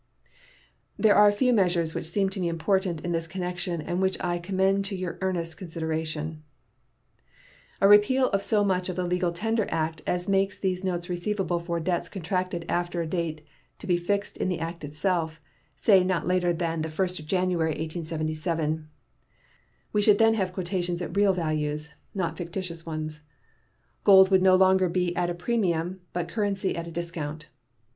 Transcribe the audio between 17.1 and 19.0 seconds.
of January, 1877.